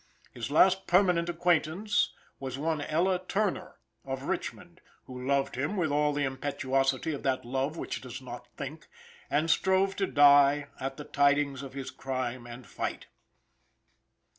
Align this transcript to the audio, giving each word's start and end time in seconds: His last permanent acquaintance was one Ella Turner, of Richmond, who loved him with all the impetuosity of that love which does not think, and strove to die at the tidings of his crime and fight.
His 0.31 0.49
last 0.49 0.87
permanent 0.87 1.29
acquaintance 1.29 2.13
was 2.39 2.57
one 2.57 2.81
Ella 2.81 3.21
Turner, 3.27 3.75
of 4.03 4.23
Richmond, 4.23 4.81
who 5.05 5.27
loved 5.27 5.55
him 5.55 5.77
with 5.77 5.91
all 5.91 6.11
the 6.11 6.23
impetuosity 6.23 7.13
of 7.13 7.21
that 7.21 7.45
love 7.45 7.77
which 7.77 8.01
does 8.01 8.19
not 8.19 8.47
think, 8.57 8.87
and 9.29 9.47
strove 9.47 9.95
to 9.97 10.07
die 10.07 10.69
at 10.79 10.97
the 10.97 11.03
tidings 11.03 11.61
of 11.61 11.73
his 11.73 11.91
crime 11.91 12.47
and 12.47 12.65
fight. 12.65 13.05